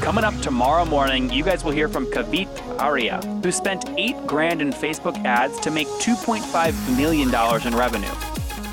[0.00, 2.48] Coming up tomorrow morning, you guys will hear from Kavit
[2.80, 8.29] Arya, who spent eight grand in Facebook ads to make $2.5 million in revenue.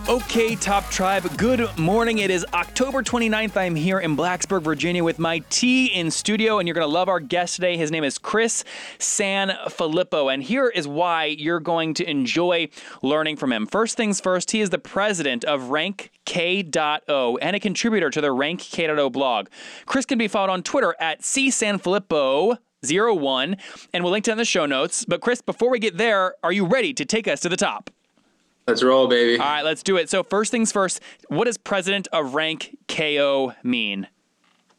[0.10, 2.20] Okay, Top Tribe, good morning.
[2.20, 3.58] It is October 29th.
[3.58, 7.10] I'm here in Blacksburg, Virginia with my tea in studio, and you're going to love
[7.10, 7.76] our guest today.
[7.76, 8.64] His name is Chris
[9.00, 12.70] Sanfilippo, and here is why you're going to enjoy
[13.02, 13.66] learning from him.
[13.66, 18.32] First things first, he is the president of Rank K.O and a contributor to the
[18.32, 19.50] Rank K.O blog.
[19.88, 22.60] Chris can be followed on Twitter at CSanfilippo.
[22.90, 23.58] 01
[23.94, 25.04] and we'll link to it in the show notes.
[25.04, 27.90] But Chris, before we get there, are you ready to take us to the top?
[28.68, 29.40] Let's roll, baby.
[29.40, 30.10] All right, let's do it.
[30.10, 34.08] So first things first, what does president of Rank KO mean?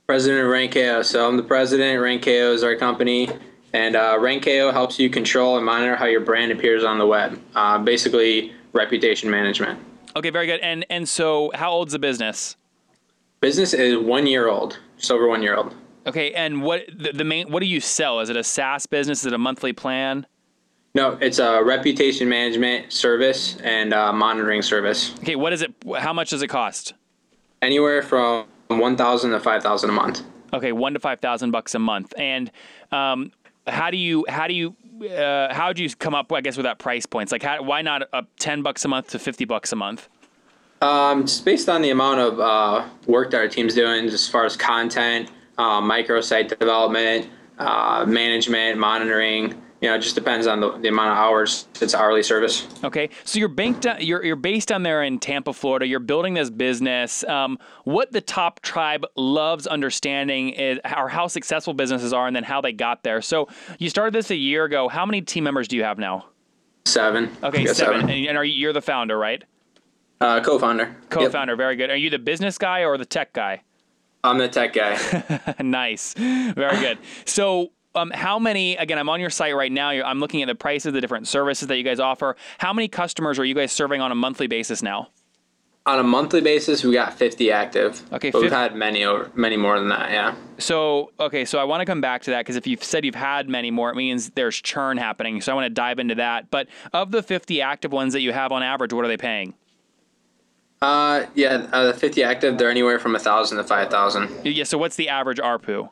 [0.06, 1.00] President of Rank KO.
[1.02, 1.98] So I'm the president.
[2.02, 3.30] Rank KO is our company,
[3.72, 7.06] and uh, Rank KO helps you control and monitor how your brand appears on the
[7.06, 7.40] web.
[7.54, 9.80] Uh, basically, reputation management.
[10.14, 10.60] Okay, very good.
[10.60, 12.56] And and so how old's the business?
[13.40, 15.74] Business is one year old, just over one year old.
[16.06, 18.20] Okay, and what the, the main what do you sell?
[18.20, 19.20] Is it a SaaS business?
[19.20, 20.26] Is it a monthly plan?
[20.94, 25.14] No, it's a reputation management service and uh, monitoring service.
[25.18, 25.72] Okay, what is it?
[25.98, 26.94] How much does it cost?
[27.60, 30.22] Anywhere from one thousand to five thousand a month.
[30.52, 32.14] Okay, one to five thousand bucks a month.
[32.18, 32.50] And
[32.90, 33.32] um,
[33.66, 34.74] how do you how do you
[35.10, 36.32] uh, how do you come up?
[36.32, 37.32] I guess with that price points.
[37.32, 40.08] Like, how, why not a ten bucks a month to fifty bucks a month?
[40.80, 44.44] Um, just based on the amount of uh, work that our team's doing, as far
[44.44, 49.60] as content, uh, microsite development, uh, management, monitoring.
[49.80, 51.68] You know, it just depends on the, the amount of hours.
[51.80, 52.66] It's hourly service.
[52.82, 53.86] Okay, so you're banked.
[54.00, 55.86] You're you're based down there in Tampa, Florida.
[55.86, 57.22] You're building this business.
[57.24, 62.42] Um, what the top tribe loves understanding is how, how successful businesses are, and then
[62.42, 63.22] how they got there.
[63.22, 63.48] So
[63.78, 64.88] you started this a year ago.
[64.88, 66.26] How many team members do you have now?
[66.84, 67.36] Seven.
[67.44, 68.10] Okay, got seven.
[68.10, 69.44] And are you, you're the founder, right?
[70.20, 70.96] Uh, co-founder.
[71.10, 71.54] Co-founder.
[71.54, 71.90] Very good.
[71.90, 73.62] Are you the business guy or the tech guy?
[74.24, 75.54] I'm the tech guy.
[75.62, 76.14] nice.
[76.14, 76.98] Very good.
[77.24, 79.90] So, um, how many, again, I'm on your site right now.
[79.90, 82.36] I'm looking at the prices, the different services that you guys offer.
[82.58, 85.08] How many customers are you guys serving on a monthly basis now?
[85.88, 88.02] on a monthly basis, we got 50 active.
[88.12, 90.10] Okay, but we've had many over, many more than that.
[90.10, 90.34] Yeah.
[90.58, 93.14] So, okay, so I want to come back to that because if you've said you've
[93.14, 95.40] had many more, it means there's churn happening.
[95.40, 96.50] So I want to dive into that.
[96.50, 99.54] But of the 50 active ones that you have on average, what are they paying?
[100.82, 101.66] Uh, yeah.
[101.72, 104.30] Uh, the 50 active, they're anywhere from a thousand to five thousand.
[104.44, 105.88] Yeah, so what's the average ARPU?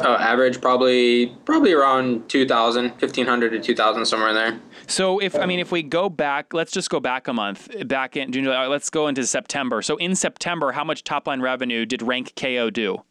[0.00, 4.60] Uh, average probably probably around 2,000, 1,500 to 2,000 somewhere in there.
[4.86, 8.16] So if I mean if we go back, let's just go back a month, back
[8.16, 9.82] in June, July, let's go into September.
[9.82, 13.02] So in September, how much top line revenue did Rank KO do?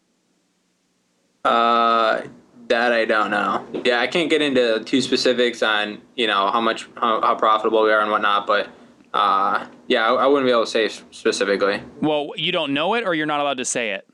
[1.45, 2.23] Uh,
[2.67, 3.65] that I don't know.
[3.85, 7.83] Yeah, I can't get into too specifics on you know how much how, how profitable
[7.83, 8.69] we are and whatnot, but
[9.13, 11.81] uh, yeah, I, I wouldn't be able to say specifically.
[12.01, 14.07] Well, you don't know it, or you're not allowed to say it.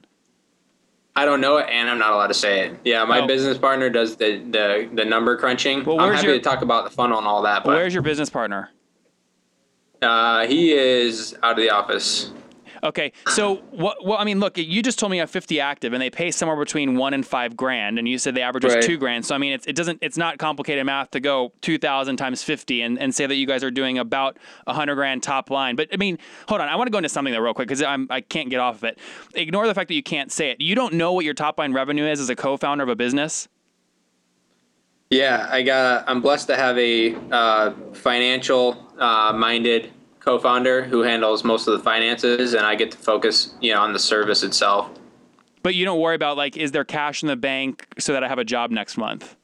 [1.15, 2.79] I don't know it, and I'm not allowed to say it.
[2.83, 3.27] Yeah, my Oh.
[3.27, 5.83] business partner does the the, the number crunching.
[5.85, 8.03] Well, I'm happy your- to talk about the funnel and all that, but where's your
[8.03, 8.69] business partner?
[10.01, 12.31] uh, he is out of the office.
[12.83, 14.05] Okay, so what?
[14.05, 16.31] Well, I mean, look, you just told me you have 50 active, and they pay
[16.31, 18.83] somewhere between one and five grand, and you said the average is Right.
[18.83, 19.25] two grand.
[19.25, 22.81] So I mean, it's, it doesn't, it's not complicated math to go 2,000 times 50
[22.81, 25.77] and, and say that you guys are doing about 100 grand top line.
[25.77, 26.17] But I mean,
[26.49, 28.49] hold on, I want to go into something there real quick because I'm I can't
[28.49, 28.99] get off of it.
[29.33, 30.59] Ignore the fact that you can't say it.
[30.59, 33.47] You don't know what your top line revenue is as a co-founder of a business.
[35.09, 36.03] Yeah, I got.
[36.09, 39.91] I'm blessed to have a uh, financial uh, minded
[40.23, 43.93] co-founder who handles most of the finances, and I get to focus, you know, on
[43.93, 44.89] the service itself.
[45.61, 48.27] But you don't worry about like, is there cash in the bank so that I
[48.27, 49.35] have a job next month?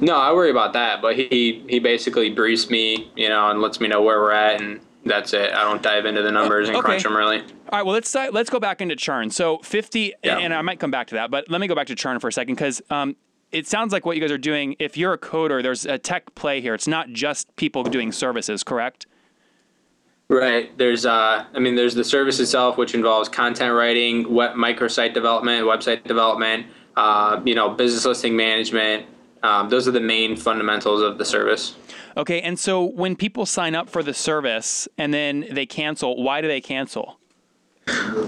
[0.00, 3.80] No, I worry about that, but he he basically briefs me, you know, and lets
[3.80, 5.52] me know where we're at, and that's it.
[5.52, 6.84] I don't dive into the numbers and okay.
[6.84, 7.40] crunch them really.
[7.40, 9.30] All right, well let's uh, let's go back into churn.
[9.30, 10.38] So 50, Yeah.
[10.38, 12.28] and I might come back to that, but let me go back to churn for
[12.28, 13.16] a second because um,
[13.52, 14.76] it sounds like what you guys are doing.
[14.78, 16.74] If you're a coder, there's a tech play here.
[16.74, 19.06] It's not just people doing services, correct?
[20.28, 20.76] Right.
[20.76, 25.66] There's uh I mean there's the service itself which involves content writing, web microsite development,
[25.66, 29.06] website development, uh, you know, business listing management.
[29.42, 31.76] Um, those are the main fundamentals of the service.
[32.16, 36.40] Okay, and so when people sign up for the service and then they cancel, why
[36.40, 37.20] do they cancel?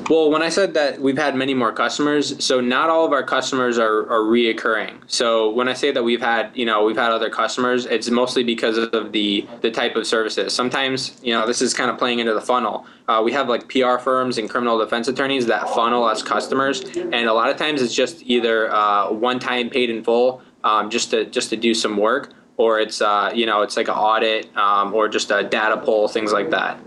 [0.09, 3.23] Well, when I said that we've had many more customers, so not all of our
[3.23, 5.03] customers are, are reoccurring.
[5.07, 8.43] So when I say that we've had, you know, we've had other customers, it's mostly
[8.43, 10.55] because of the the type of services.
[10.55, 12.87] Sometimes, you know, this is kind of playing into the funnel.
[13.07, 17.15] Uh, we have like PR firms and criminal defense attorneys that funnel us customers, and
[17.15, 21.11] a lot of times it's just either uh, one time paid in full, um, just
[21.11, 24.57] to just to do some work, or it's uh, you know, it's like an audit
[24.57, 26.81] um, or just a data pull, things like that.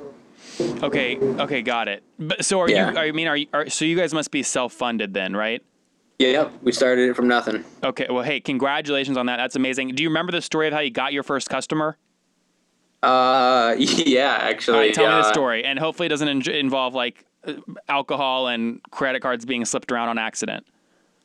[0.60, 2.04] Okay, okay, got it.
[2.20, 2.92] But so are Yeah.
[2.92, 2.98] you?
[2.98, 3.48] I mean, are you?
[3.54, 5.62] Are, so you guys must be self-funded then, right?
[6.20, 6.52] Yeah, yep.
[6.62, 7.64] We started it from nothing.
[7.84, 8.06] Okay.
[8.10, 9.38] Well, hey, congratulations on that.
[9.38, 9.90] That's amazing.
[9.96, 11.98] Do you remember the story of how you got your first customer?
[13.02, 14.76] Uh, yeah, actually.
[14.78, 17.54] All right, tell me the story, and hopefully it doesn't in- involve like uh,
[17.90, 20.66] alcohol and credit cards being slipped around on accident.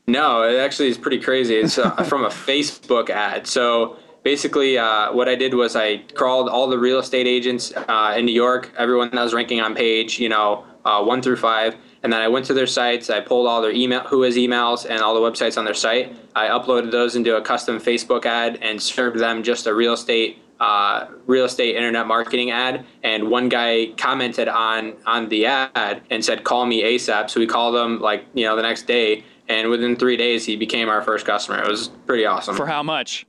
[0.07, 1.57] No, it actually is pretty crazy.
[1.57, 3.47] It's uh, from a Facebook ad.
[3.47, 3.97] So
[4.27, 8.27] basically, uh, what I did was I crawled all the real estate agents uh, in
[8.27, 12.13] New York, everyone that was ranking on page, you know, uh, one through five, and
[12.13, 13.09] then I went to their sites.
[13.09, 16.13] I pulled all their email, who has emails, and all the websites on their site.
[16.35, 20.43] I uploaded those into a custom Facebook ad and served them just a real estate.
[20.59, 26.25] Uh, real estate internet marketing ad, and one guy commented on on the ad and
[26.25, 29.69] said, "Call me ASAP." So we called him like you know the next day, and
[29.69, 31.63] within three days he became our first customer.
[31.63, 32.57] It was pretty awesome.
[32.57, 33.27] For how much?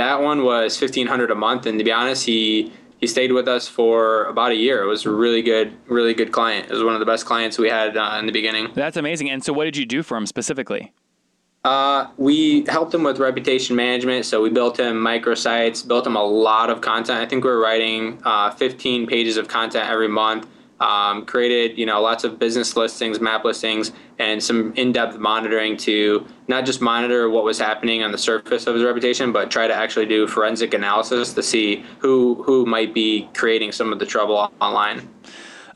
[0.00, 3.48] That one was fifteen hundred a month, and to be honest, he he stayed with
[3.48, 4.82] us for about a year.
[4.82, 6.70] It was a really good, really good client.
[6.70, 8.68] It was one of the best clients we had uh, in the beginning.
[8.74, 9.30] That's amazing.
[9.30, 10.92] And so, what did you do for him specifically?
[11.62, 16.22] Uh, we helped him with reputation management, so we built him microsites, built him a
[16.22, 17.18] lot of content.
[17.18, 20.46] I think we were writing uh, 15 pages of content every month.
[20.80, 26.26] Um, created, you know, lots of business listings, map listings, and some in-depth monitoring to
[26.48, 29.74] not just monitor what was happening on the surface of his reputation, but try to
[29.74, 34.50] actually do forensic analysis to see who who might be creating some of the trouble
[34.60, 35.06] online.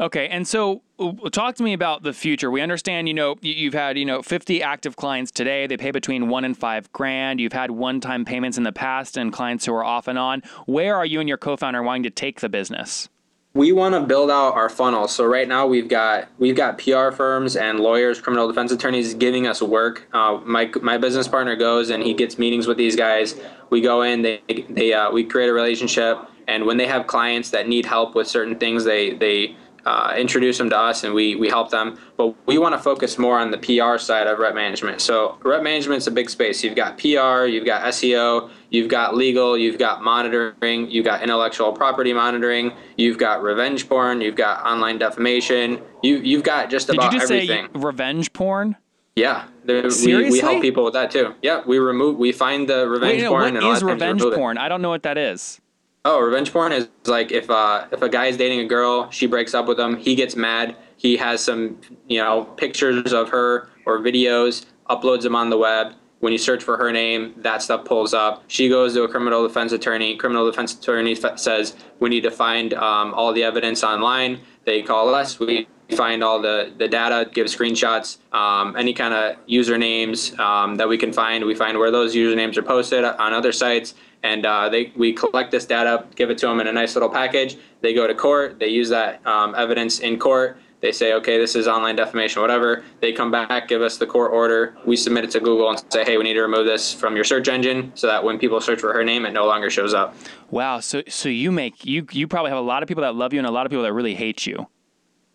[0.00, 0.82] Okay, and so
[1.30, 2.50] talk to me about the future.
[2.50, 5.66] We understand, you know, you've had, you know, 50 active clients today.
[5.66, 7.40] They pay between one and five grand.
[7.40, 10.42] You've had one-time payments in the past and clients who are off and on.
[10.66, 13.08] Where are you and your co-founder wanting to take the business?
[13.54, 15.06] We want to build out our funnel.
[15.06, 19.46] So right now we've got we've got PR firms and lawyers, criminal defense attorneys giving
[19.46, 20.08] us work.
[20.12, 23.40] Uh, my my business partner goes and he gets meetings with these guys.
[23.70, 26.18] We go in, they they uh, we create a relationship,
[26.48, 30.58] and when they have clients that need help with certain things, they they uh, introduce
[30.58, 31.98] them to us and we, we help them.
[32.16, 35.00] But we want to focus more on the PR side of rep management.
[35.00, 36.64] So rep management's a big space.
[36.64, 41.72] You've got PR, you've got SEO, you've got legal, you've got monitoring, you've got intellectual
[41.72, 46.96] property monitoring, you've got revenge porn, you've got online defamation, you you've got just Did
[46.96, 47.66] about you just everything.
[47.66, 48.76] say revenge porn?
[49.16, 51.34] yeah, there, we, we help people with that too.
[51.42, 53.82] Yeah, we remove we find the revenge Wait, no, porn what and a lot is
[53.82, 54.58] of times we revenge porn?
[54.58, 55.60] I don't know what that is.
[56.06, 59.26] Oh, revenge porn is like if uh, if a guy is dating a girl, she
[59.26, 63.70] breaks up with him, he gets mad, he has some you know pictures of her
[63.86, 65.94] or videos, uploads them on the web.
[66.20, 68.44] When you search for her name, that stuff pulls up.
[68.48, 70.16] She goes to a criminal defense attorney.
[70.16, 74.40] Criminal defense attorney f- says we need to find um, all the evidence online.
[74.64, 75.38] They call us.
[75.38, 80.88] We find all the, the data, give screenshots, um, any kind of usernames um, that
[80.88, 81.44] we can find.
[81.44, 85.52] We find where those usernames are posted on other sites, and uh, they we collect
[85.52, 87.56] this data, give it to them in a nice little package.
[87.82, 88.58] They go to court.
[88.58, 90.56] They use that um, evidence in court.
[90.80, 92.84] They say, okay, this is online defamation, whatever.
[93.00, 94.76] They come back, give us the court order.
[94.84, 97.24] We submit it to Google and say, hey, we need to remove this from your
[97.24, 100.14] search engine so that when people search for her name, it no longer shows up.
[100.50, 100.81] Wow.
[100.81, 103.38] So so you make you you probably have a lot of people that love you
[103.38, 104.66] and a lot of people that really hate you.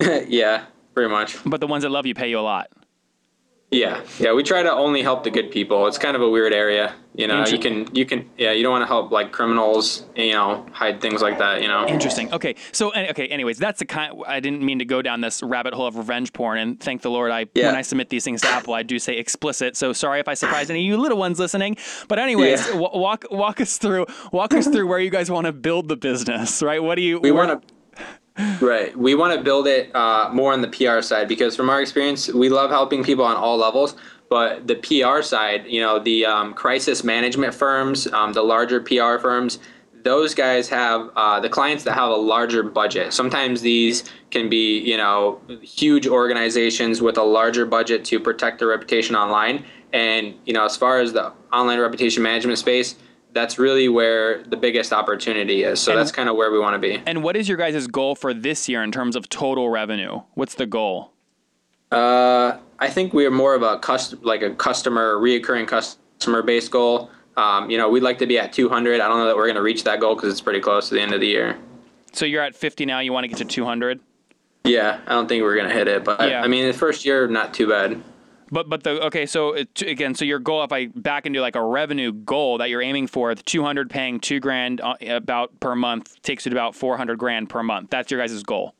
[0.00, 1.36] yeah, pretty much.
[1.44, 2.68] But the ones that love you pay you a lot.
[3.72, 4.32] Yeah, yeah.
[4.32, 5.86] We try to only help the good people.
[5.86, 7.46] It's kind of a weird area, you know.
[7.46, 8.50] You can, you can, yeah.
[8.50, 11.86] You don't want to help like criminals, you know, hide things like that, you know.
[11.86, 12.32] Interesting.
[12.34, 12.56] Okay.
[12.72, 13.28] So okay.
[13.28, 14.24] Anyways, that's the kind.
[14.26, 16.58] I didn't mean to go down this rabbit hole of revenge porn.
[16.58, 17.66] And thank the Lord, I Yeah.
[17.66, 19.76] when I submit these things to Apple, I do say explicit.
[19.76, 21.76] So sorry if I surprised any of you little ones listening.
[22.08, 22.74] But anyways, Yeah.
[22.76, 25.96] wa- walk walk us through walk us through where you guys want to build the
[25.96, 26.82] business, right?
[26.82, 27.20] What do you?
[27.20, 27.74] We want to.
[28.60, 28.96] Right.
[28.96, 32.28] We want to build it uh, more on the PR side because, from our experience,
[32.28, 33.96] we love helping people on all levels.
[34.28, 39.18] But the PR side, you know, the um, crisis management firms, um, the larger PR
[39.18, 39.58] firms,
[40.04, 43.12] those guys have uh, the clients that have a larger budget.
[43.12, 48.68] Sometimes these can be, you know, huge organizations with a larger budget to protect their
[48.68, 49.64] reputation online.
[49.92, 52.94] And, you know, as far as the online reputation management space,
[53.32, 55.80] that's really where the biggest opportunity is.
[55.80, 57.00] So And- that's kind of where we want to be.
[57.06, 60.22] And what is your guys' goal for this year in terms of total revenue?
[60.34, 61.12] What's the goal?
[61.92, 66.70] Uh, I think we are more of a cust- like a customer, reoccurring customer based
[66.70, 67.10] goal.
[67.36, 69.00] Um, you know, we'd like to be at 200.
[69.00, 70.94] I don't know that we're going to reach that goal because it's pretty close to
[70.94, 71.58] the end of the year.
[72.12, 72.98] So you're at 50 now.
[73.00, 74.00] You want to get to 200.
[74.64, 76.42] Yeah, I don't think we're gonna hit it, but Yeah.
[76.42, 77.98] I mean, the first year not too bad.
[78.50, 81.56] But but the okay, so it, again, so your goal, if I back into like
[81.56, 85.76] a revenue goal that you're aiming for, the 200 paying two grand uh, about per
[85.76, 87.90] month takes you to about 400 grand per month.
[87.90, 88.74] That's your guys' goal.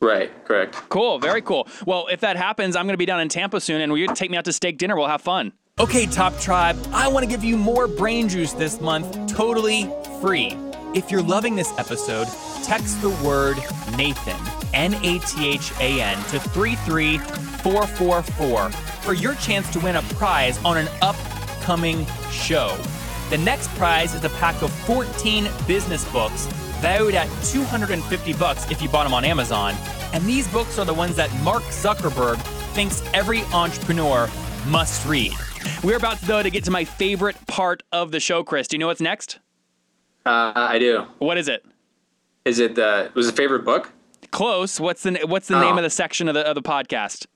[0.00, 0.74] Right, correct.
[0.90, 1.66] Cool, very cool.
[1.86, 4.30] Well, if that happens, I'm going to be down in Tampa soon, and you take
[4.30, 4.94] me out to steak dinner.
[4.94, 5.54] We'll have fun.
[5.78, 10.54] Okay, Top Tribe, I want to give you more brain juice this month, totally free.
[10.94, 12.28] If you're loving this episode,
[12.62, 13.56] text the word
[13.96, 14.36] Nathan,
[14.72, 20.62] N A T H A N, to 33444 for your chance to win a prize
[20.64, 22.76] on an upcoming show.
[23.30, 26.46] The next prize is a pack of 14 business books
[26.80, 29.74] valued at 250 bucks if you bought them on Amazon.
[30.12, 32.36] And these books are the ones that Mark Zuckerberg
[32.74, 34.28] thinks every entrepreneur
[34.66, 35.32] must read.
[35.82, 38.68] We're about though to get to my favorite part of the show, Chris.
[38.68, 39.38] Do you know what's next?
[40.24, 41.06] Uh, I do.
[41.18, 41.64] What is it?
[42.44, 43.92] Is it the was it favorite book?
[44.32, 44.78] Close.
[44.80, 45.60] What's the what's the Oh.
[45.60, 47.26] name of the section of the of the podcast?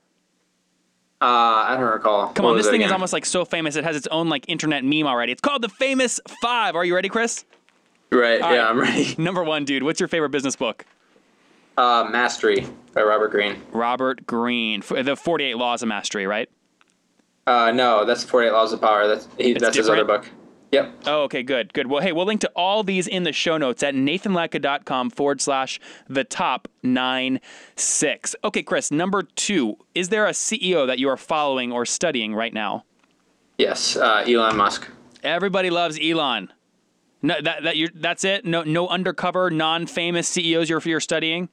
[1.21, 1.25] Uh,
[1.67, 2.29] I don't recall.
[2.33, 4.45] Come What on, this thing is almost like so famous it has its own like
[4.49, 5.31] internet meme already.
[5.31, 6.75] It's called the Famous Five.
[6.75, 7.45] Are you ready, Chris?
[8.11, 8.41] right.
[8.41, 8.69] All yeah, right.
[8.69, 9.15] I'm ready.
[9.21, 9.83] Number one, dude.
[9.83, 10.85] What's your favorite business book?
[11.77, 13.61] Uh, Mastery by Robert Greene.
[13.71, 14.81] Robert Greene.
[14.81, 16.49] The 48 Laws of Mastery, right?
[17.47, 19.07] Uh, no, that's 48 Laws of Power.
[19.07, 20.27] That's he, that's his other book.
[20.71, 20.93] Yep.
[21.05, 21.87] Oh, okay, good, good.
[21.87, 25.79] Well, hey, we'll link to all these in the show notes at nathanlatka.com forward slash
[26.07, 27.41] the top nine
[27.75, 28.35] six.
[28.43, 29.77] Okay, Chris, number two.
[29.93, 32.85] Is there a CEO that you are following or studying right now?
[33.57, 33.97] Yes.
[33.97, 34.87] Uh, Elon Musk.
[35.23, 36.53] Everybody loves Elon.
[37.21, 38.45] No, that, that you're, that's it.
[38.45, 41.49] No, no undercover, non-famous CEOs you're you're studying.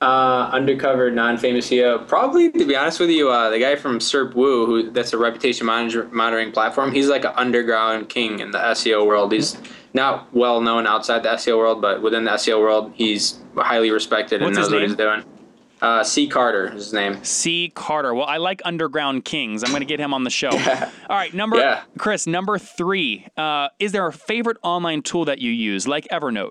[0.00, 2.06] Uh, undercover, non-famous CEO.
[2.06, 5.18] Probably, to be honest with you, uh, the guy from SERP Woo, who that's a
[5.18, 6.92] reputation monitor, monitoring platform.
[6.92, 9.32] He's like an underground king in the SEO world.
[9.32, 9.56] He's
[9.94, 14.40] not well known outside the SEO world, but within the SEO world, he's highly respected
[14.40, 15.24] What's and knows what he's doing.
[15.80, 16.26] Uh, C.
[16.28, 17.22] Carter is his name.
[17.24, 17.70] C.
[17.74, 18.12] Carter.
[18.12, 19.62] Well, I like Underground Kings.
[19.62, 20.50] I'm going to get him on the show.
[20.50, 21.82] All right, number Yeah.
[21.98, 22.26] Chris.
[22.26, 23.26] Number three.
[23.36, 26.50] Uh, is there a favorite online tool that you use, like Evernote?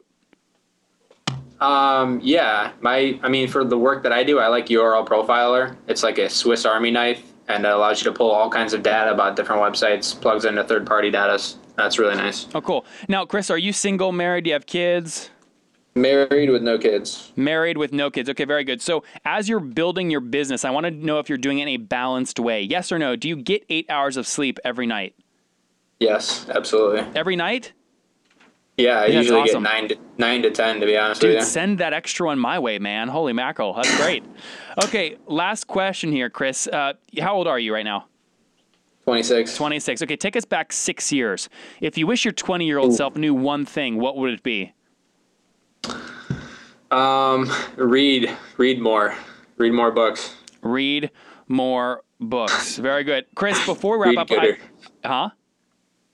[1.60, 5.76] Um, yeah, my, I mean, for the work that I do, I like URL Profiler.
[5.88, 8.84] It's like a Swiss Army knife, and it allows you to pull all kinds of
[8.84, 10.20] data about different websites.
[10.20, 11.42] Plugs into third-party data.
[11.76, 12.48] That's really nice.
[12.54, 12.86] Oh, cool.
[13.08, 14.44] Now, Chris, are you single, married?
[14.44, 15.32] Do you have kids?
[15.96, 17.32] Married with no kids.
[17.36, 18.30] Married with no kids.
[18.30, 18.82] Okay, very good.
[18.82, 21.70] So, as you're building your business, I want to know if you're doing it in
[21.70, 22.62] a balanced way.
[22.62, 23.16] Yes or no?
[23.16, 25.16] Do you get eight hours of sleep every night?
[26.00, 27.04] Yes, absolutely.
[27.16, 27.74] Every night?
[28.78, 29.64] Yeah, I usually awesome.
[29.64, 30.80] get nine to nine to ten.
[30.80, 31.46] To be honest Dude, with you.
[31.46, 33.08] send that extra one my way, man.
[33.08, 33.74] Holy mackerel.
[33.74, 34.24] That's great.
[34.84, 36.68] okay, last question here, Chris.
[36.68, 38.06] Uh, how old are you right now?
[39.04, 39.56] Twenty six.
[39.56, 40.04] 26.
[40.04, 41.50] Okay, take us back six years.
[41.82, 44.74] If you wish your 20 year old self knew one thing, what would it be?
[46.92, 49.16] Um, read, read more,
[49.58, 50.36] read more books.
[50.62, 51.10] Read
[51.48, 52.78] more books.
[52.78, 53.26] Very good.
[53.36, 54.58] Chris, before we wrap Read up, gooder.
[55.04, 55.30] I, huh?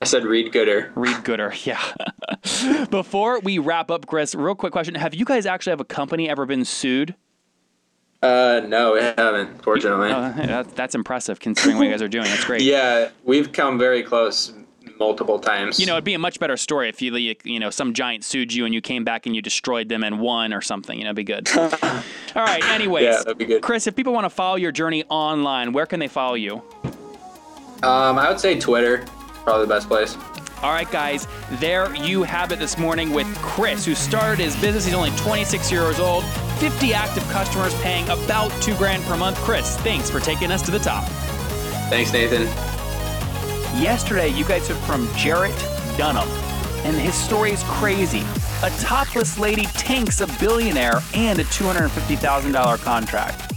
[0.01, 0.91] I said read gooder.
[0.95, 1.53] Read gooder.
[1.63, 1.81] Yeah.
[2.89, 4.95] before we wrap up, Chris, real quick question.
[4.95, 7.15] Have you guys actually have a company ever been sued?
[8.21, 9.61] Uh, no, we haven't.
[9.63, 10.09] Fortunately.
[10.09, 12.25] Uh, that, that's impressive considering what you guys are doing.
[12.25, 12.61] That's great.
[12.63, 14.53] yeah, we've come very close
[14.97, 15.79] multiple times.
[15.79, 18.53] You know, it'd be a much better story if you, you know, some giant sued
[18.53, 20.97] you and you came back and you destroyed them and won or something.
[20.97, 21.49] You know, it'd be good.
[21.57, 22.01] All
[22.35, 22.63] right.
[22.69, 23.61] Anyways, Yeah, that'd be good.
[23.61, 26.61] Chris, if people want to follow your journey online, where can they follow you?
[27.83, 29.03] Um, I would say Twitter,
[29.43, 30.15] probably the best place.
[30.63, 31.27] All right, guys,
[31.59, 34.85] there you have it this morning with Chris, who started his business.
[34.85, 36.23] He's only 26 years old,
[36.59, 39.35] 50 active customers paying about two grand per month.
[39.39, 41.03] Chris, thanks for taking us to the top.
[41.89, 42.43] Thanks, Nathan.
[43.77, 45.57] Yesterday, you guys heard from Jarrett
[45.97, 46.29] Dunham,
[46.85, 48.23] and his story is crazy.
[48.63, 53.52] A topless lady tanks a billionaire and a $250,000 contract.